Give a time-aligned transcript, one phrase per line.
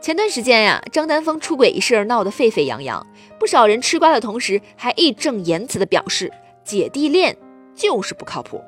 [0.00, 3.06] 前段时间呀，张丹峰出轨一事闹得沸沸扬扬，
[3.38, 6.32] 不少人吃瓜的同时，还义正言辞地表示
[6.64, 7.36] 姐弟恋
[7.74, 8.62] 就是不靠谱。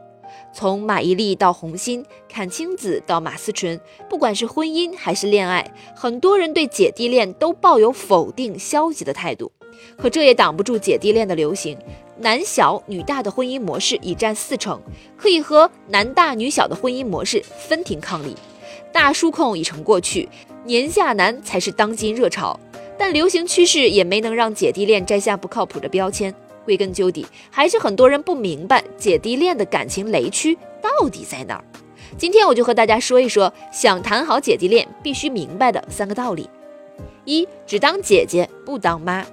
[0.54, 3.80] 从马伊琍到洪欣，阚清子到马思纯，
[4.10, 9.50] 不管是婚姻还是恋爱，很多人对姐弟恋都抱有否定、消极的态度。
[9.96, 11.78] 可这也挡不住姐弟恋的流行，
[12.18, 14.80] 男小女大的婚姻模式已占四成，
[15.16, 18.36] 可以和男大女小的婚姻模式分庭抗礼。
[18.92, 20.28] 大叔控已成过去。
[20.64, 22.58] 年下男才是当今热潮，
[22.98, 26.32] 但流行趋势也没能让姐弟恋摘下不靠谱的标签。
[26.64, 31.64] 归根究底，还是很多人不明白姐弟恋的感情雷区到底在哪儿。
[32.16, 36.48] 今天我就和大家说一说，想谈好姐弟恋必须明白的三个道理：
[37.24, 39.26] 一、只当姐姐不当妈。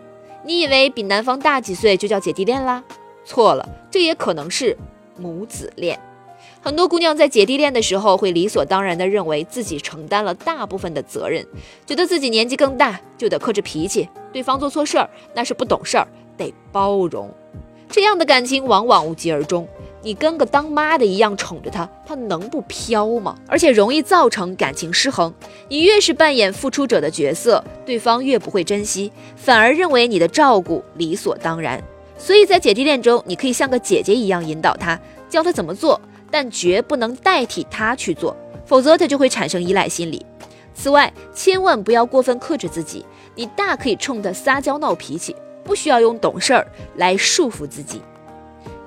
[0.43, 2.83] 你以为比男方大几岁就叫姐弟恋啦？
[3.23, 4.75] 错了，这也可能是
[5.15, 5.99] 母子恋。
[6.61, 11.45] 很多姑娘在姐弟恋的时候，会理所当然地认为自己承担了大部分的责任，
[11.85, 16.05] 觉得自己年纪更大就得克制脾气，对方做错事儿那是不懂事儿，
[16.37, 17.29] 得包容。
[17.89, 19.67] 这样的感情往往无疾而终。
[20.01, 23.35] 你跟个当妈的一样宠着他，他能不飘吗？
[23.47, 25.33] 而且容易造成感情失衡。
[25.67, 31.81] 你越是扮演付出者的角色，对方越不会珍惜，反而认为你的照顾理所当然。
[32.17, 34.99] 所以在姐弟恋中，你可以像个姐姐一样引导他，
[35.29, 35.99] 教他怎么做。
[36.31, 38.35] 但绝不能代替他去做，
[38.65, 40.25] 否则他就会产生依赖心理。
[40.73, 48.01] 此外，千万不要过分克制自己，你大可以冲他撒娇闹脾气，不需要用懂事儿来束缚自己。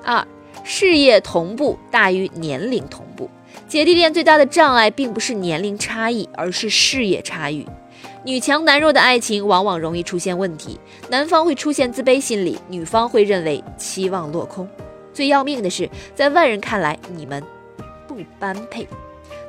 [0.03, 0.27] 二，
[0.65, 3.29] 事业同步大于年龄同步。
[3.69, 7.67] 姐弟恋最大的障碍并不是年龄差异，而是事业差异。
[8.25, 14.69] 女强男弱的爱情往往容易出现问题，男方会出现自卑心理，女方会认为期望落空。
[15.13, 17.43] 最要命的是，在外人看来，你们
[18.07, 18.87] 不般配。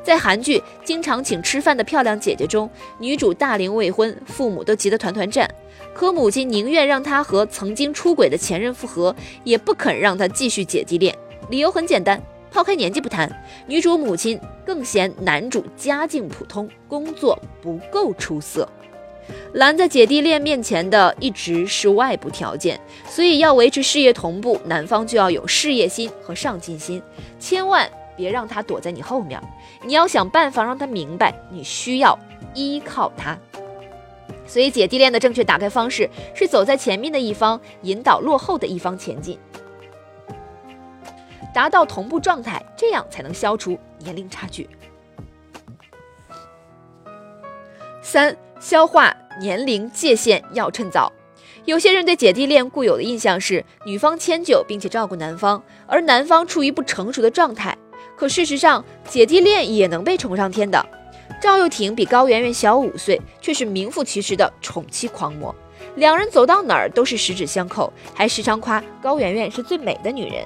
[0.04, 2.70] 在韩剧《经常请吃饭的漂亮姐姐》中，
[3.00, 5.50] 女主大龄未婚，父母都急得团团转，
[5.94, 9.16] 可母亲宁愿让她和曾经出轨的前任复合，
[9.46, 11.18] 也不肯让她继续姐弟恋。
[11.50, 13.32] 理由很简单，抛开年纪不谈，
[13.66, 18.68] 女主母亲更嫌男主家境普通，工作不够出色。
[19.54, 27.02] 拦在姐弟恋面前的一直是外部条件，所以要维持事业同步，男方就要有事业心和上进心，
[27.40, 27.88] 千万
[28.18, 29.40] 别让他躲在你后面。
[29.86, 32.18] 你要想办法让他明白，你需要
[32.56, 33.38] 依靠他。
[34.48, 39.38] 所以姐弟恋的正确打开方式是走在前面的一方引导落后的一方前进，
[41.54, 44.68] 达到同步状态，这样才能消除年龄差距。
[48.02, 48.36] 三。
[48.60, 51.12] 消化年龄界限要趁早。
[51.66, 57.78] 有些人对姐弟恋固有的印象是女方迁就并且照顾男方，而男方处于不成熟的状态。
[58.18, 60.86] 可事实上，姐弟恋也能被宠上天的。
[61.42, 65.54] 赵又廷比高圆圆小五岁，却是名副其实的宠妻狂魔。
[65.96, 70.46] 两人走到哪儿都是十指相扣，还时常夸高圆圆是最美的女人。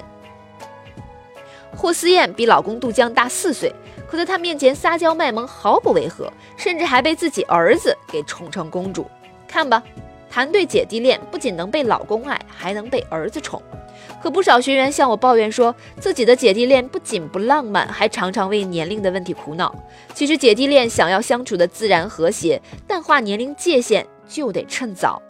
[1.76, 3.72] 霍思燕比老公杜江大四岁。
[4.10, 9.06] 可在他面前撒娇卖萌毫不违和，甚至还被自己儿子给宠成公主。
[9.46, 9.82] 看吧，
[10.30, 13.62] 谈对姐弟恋不仅能被老公爱，还能被儿子宠。
[14.22, 19.74] 可不少学员向我抱怨说，自己的姐弟恋不仅不浪漫，还常常为年龄的问题苦恼。
[20.14, 25.20] 其实姐弟恋想要相处的自然和谐，淡化年龄界限就得趁早。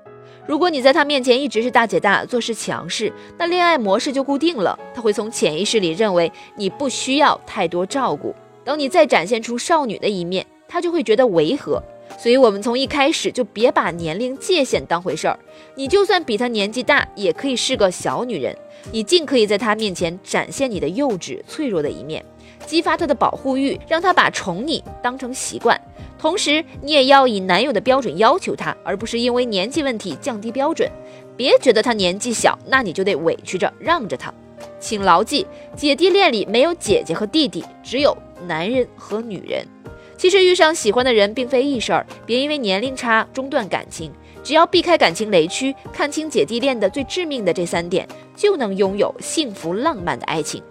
[0.46, 4.78] 如果你在他面前一直是大姐大，做事强势，那恋爱模式就固定了。
[4.94, 8.34] 他会从潜意识里认为你不需要太多照顾。
[8.68, 11.82] 等你再展现出少女的一面，他就会觉得违和。
[12.18, 15.38] 所以，我们从一开始就别把年龄界限当回事儿。
[15.74, 18.54] 你就算比他年纪大，也可以是个小女人。
[18.92, 22.22] 你尽可以在他面前展现你的幼稚、脆弱的一面，
[22.66, 25.80] 激发他的保护欲，让他把宠你当成习惯。
[26.18, 30.86] 同时，你也要以男友的标准要求他，而不是因为年纪问题降低标准。
[31.38, 34.30] 别觉得他年纪小，那你就得委屈着让着他。
[34.78, 38.16] 请牢记，姐弟恋里没有姐姐和弟弟，只有
[38.46, 39.66] 男人和女人。
[40.16, 44.12] 其实遇上喜欢的人并非易事儿，别因为年龄差中断感情。
[44.42, 50.62] 只要避开感情雷区，看清姐弟恋的最致命的这三点，就能拥有幸福浪漫的爱情。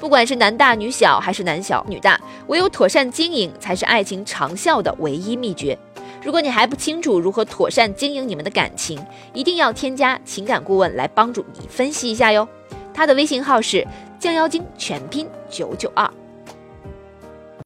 [0.00, 5.76] 不管是男大女小，还是男小女大，唯有妥善经营，才是爱情长效的唯一秘诀。
[6.22, 8.98] 如果你还不清楚如何妥善经营你们的感情，
[9.34, 12.48] 一定要添加情感顾问来帮助你分析一下哟。
[12.94, 13.86] 他的微信号是
[14.18, 16.08] 降妖精全拼九九二。